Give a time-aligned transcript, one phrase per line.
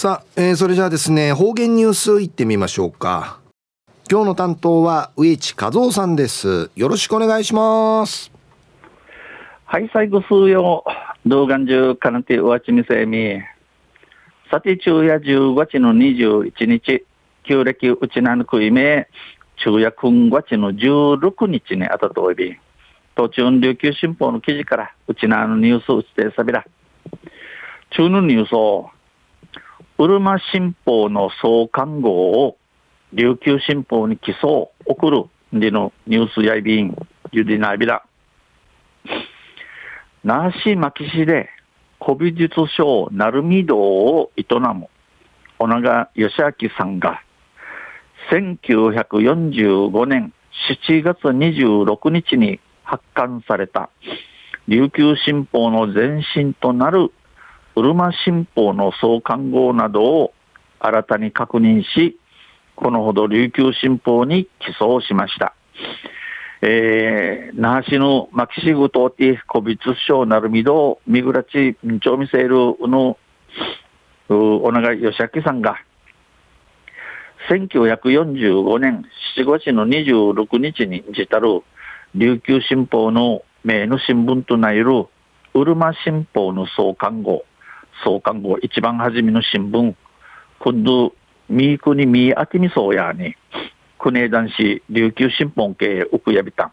[0.00, 3.38] さあ、えー、それじゃあですね方言ニュースいってみましょうか。
[4.10, 6.70] 今日の担当は植地和夫さんです。
[6.74, 8.32] よろしくお願いします。
[9.66, 10.86] はい最後数曜
[11.26, 13.42] 動画中かなてうわちみせみ。
[14.50, 17.04] さて昼夜10月の21日。
[17.42, 19.06] 旧暦うちなぬくいめ。
[19.56, 22.56] 昼夜今月の16日にあたとおび。
[23.16, 26.64] 途中琉球新報の記事からうちなのニュースうちてさびら。
[27.90, 28.88] 中のニュースを
[30.00, 32.56] うるま新報の創刊号を
[33.12, 36.96] 琉球新報に起訴を送るでのニュースやいびん、
[37.32, 38.02] ゆりなびら。
[40.24, 41.50] 那覇市牧市で
[42.02, 44.86] 古美術商鳴海堂を営む
[45.58, 46.32] 小長義
[46.62, 47.22] 明さんが
[48.30, 50.32] 1945年
[50.88, 53.90] 7月26日に発刊された
[54.66, 57.12] 琉球新報の前身となる
[57.80, 60.34] うるま新報の創刊号などを
[60.80, 62.18] 新たに確認し、
[62.76, 65.54] このほど琉球新報に起訴しました。
[66.60, 73.16] えー、那覇市の牧師具とて、古美術商なるみど、みぐらち、んちょみせるの、
[74.28, 75.76] お長義明さんが、
[77.48, 79.06] 1945年
[79.38, 81.62] 7月の26日に自たる
[82.14, 84.84] 琉球新報の名の新聞となる
[85.54, 87.42] うるま新報の創刊号、
[88.04, 89.94] 創刊号一番初めの新聞、
[90.58, 91.14] 今度、
[91.48, 93.34] 三国三秋みそうやに、
[93.98, 96.72] 国枝市琉球新報系奥やびたん。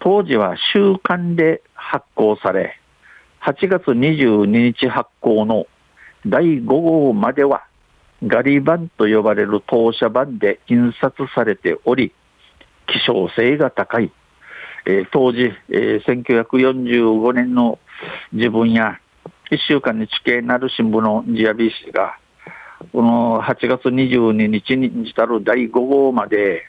[0.00, 2.78] 当時は週刊で発行され、
[3.42, 5.66] 8月22日発行の
[6.26, 7.64] 第5号までは、
[8.26, 12.12] ガリ版と呼ばれる当社版で印刷されており、
[12.86, 14.10] 希少性が高い。
[14.86, 17.78] えー、当時、えー、1945年の
[18.32, 19.00] 自分や
[19.50, 22.18] 1週間に地形なる新聞のジアビー氏が、
[22.92, 26.64] この8月22日にしたる第5号まで、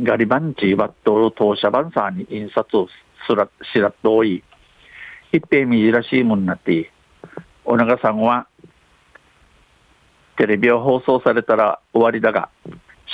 [0.00, 2.88] ガリバンチバットル当社版さんに印刷を
[3.26, 4.42] すらしらっとおい、
[5.30, 6.90] 一平みじらしいもんなって、
[7.66, 8.46] お長さんは、
[10.38, 12.48] テレビを放送されたら終わりだが、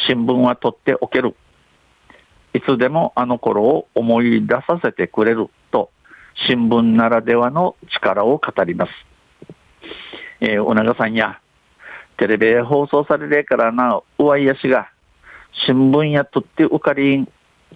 [0.07, 1.35] 新聞は取っておける。
[2.55, 5.49] いつでもあの頃を思い出させてくれる
[6.48, 8.93] 新聞ならではの力を語ります。
[10.41, 11.41] えー、お長さんや、
[12.16, 14.91] テレビへ放送されれからな、うわいやしが、
[15.66, 17.28] 新聞やとってうかりん、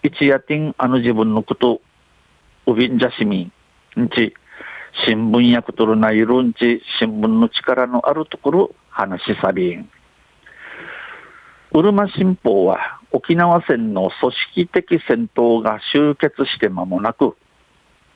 [0.03, 1.81] 一夜てんあの自分のこと、
[2.67, 3.51] うびんじゃしみ
[3.97, 4.35] ん、んち、
[5.07, 9.89] 新聞やくとるないるんち、新聞の力のあるところ、話しさびん。
[11.73, 17.37] うるま新報は沖縄戦の組織的戦闘が終結して間もなく、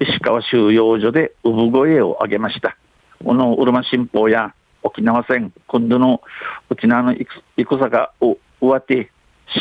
[0.00, 2.78] 石川収容所で産声を上げました。
[3.22, 6.22] このうるま新報や沖縄戦、今度の
[6.70, 7.14] 沖縄の
[7.58, 9.12] 戦が終わって、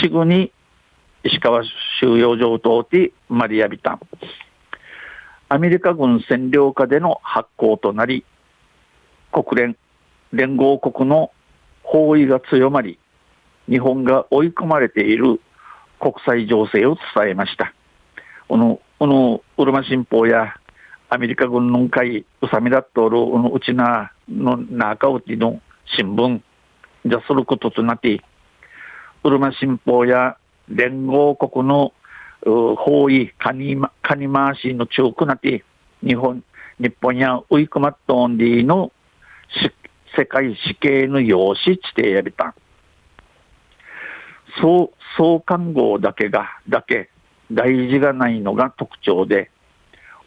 [0.02, 0.54] すぐに
[1.26, 1.64] 石川
[2.00, 4.00] 収容所を通ってマリアビタン。
[5.50, 8.24] アメリカ軍占領下での発行となり、
[9.34, 9.78] 国連、
[10.32, 11.32] 連合国の
[11.84, 12.98] 包囲が強まり、
[13.68, 15.42] 日本が追い込まれている
[16.00, 17.74] 国際情勢を伝えました。
[18.48, 20.56] このこのうるま新報や
[21.08, 25.62] アメリカ軍の会、うさみだっとるうちなの中うちの
[25.98, 26.42] 新聞
[27.06, 28.22] じゃすることとなって、
[29.24, 30.36] うるま新報や
[30.68, 31.94] 連合国の
[32.44, 35.64] 包囲、カニカニ回しの中くなって、
[36.06, 36.44] 日本、
[36.78, 38.92] 日本やウイクマットンディの
[40.18, 42.54] 世界死刑の用紙地底やびた。
[44.62, 47.10] そう、創刊号だけが、だけ
[47.52, 49.50] 大事がないのが特徴で、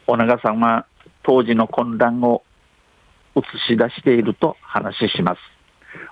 [0.07, 0.85] お長さんは
[1.23, 2.43] 当時の混乱を
[3.35, 5.39] 映し出していると話します。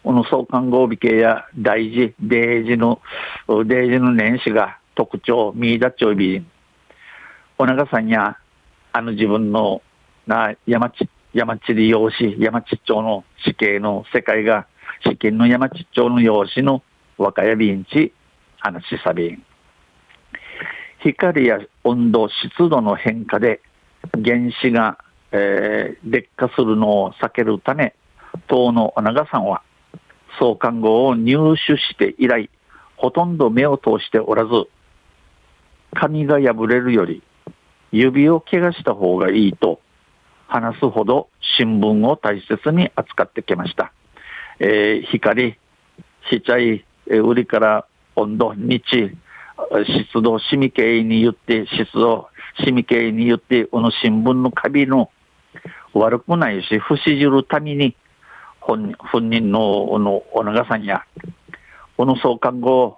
[0.03, 3.01] この創刊号美形や大事、デージの、
[3.47, 6.45] デージの年始が特徴、見出ちょいび
[7.57, 8.37] お長さんや、
[8.93, 9.81] あの自分の
[10.25, 14.67] な山地、山地理用紙、山地町の死刑の世界が、
[15.03, 16.83] 死刑の山地町の用紙の
[17.17, 18.13] 若やびんち、
[18.59, 19.43] 話しさびん。
[21.03, 23.61] 光や温度、湿度の変化で
[24.23, 24.99] 原子が、
[25.31, 27.95] えー、劣化するのを避けるため、
[28.47, 29.63] 党の長さんは
[30.39, 32.49] 創刊号を入手して以来、
[32.97, 34.51] ほとんど目を通しておらず、
[35.93, 37.21] 紙が破れるより
[37.91, 39.81] 指を怪我した方がいいと
[40.47, 41.27] 話すほど
[41.57, 43.91] 新聞を大切に扱ってきました。
[44.59, 45.57] えー、光、
[46.29, 49.11] しちゃい、売りから温度、日、
[49.85, 52.29] 湿度、シミ系に言って、湿度、
[52.63, 55.09] シミ系に言って、この新聞のカビの
[55.93, 57.95] 悪くないし、不死じるために、
[58.59, 58.95] 本
[59.29, 61.03] 人のおのお長さんや、
[61.97, 62.97] おの総監後、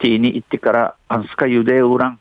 [0.00, 2.20] T に行ってから、アンスカユデウラン、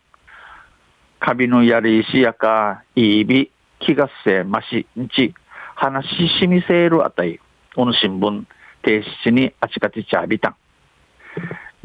[1.19, 5.33] カビのやりしやか、いいび、気がせまし、んち、
[5.75, 7.39] 話ししみせるあたい、
[7.75, 8.45] おの新聞、
[8.83, 10.55] 停止にあちかちちゃびたん。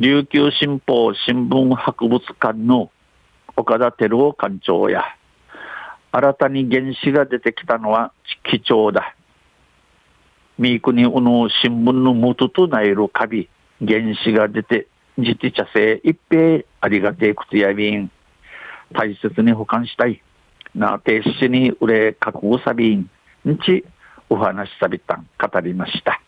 [0.00, 2.90] 琉球新報新聞博物館の
[3.54, 5.04] 岡田照夫館長や、
[6.10, 8.10] 新たに原子が出てきたのは
[8.50, 9.14] 貴重だ。
[10.58, 13.50] 三国うの新聞の元となるカビ、
[13.86, 14.86] 原子が出て、
[15.18, 18.10] 自治茶製一平ありがてえくつやびん。
[18.94, 20.22] 大切に保管したい。
[20.74, 23.00] なあ、停止に売れ覚悟さびん。
[23.46, 23.84] んち、
[24.30, 26.22] お話しさびたん、語りました。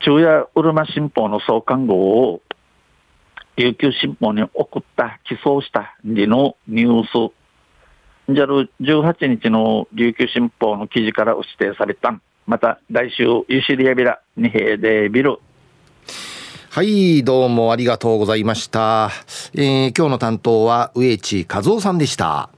[0.00, 2.42] 昼夜うるま新報の創刊号を
[3.56, 7.32] 琉球新報に送った、寄贈したりのニュース
[8.28, 15.38] じゃる18日の琉球新報の記事から指定されたまた来週ユシリアビラ二平でビル
[16.70, 19.10] はいどうもありがとうございました、
[19.54, 22.50] えー、今日の担当は植地和夫さんでした